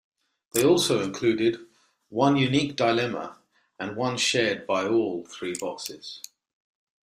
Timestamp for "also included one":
0.65-2.35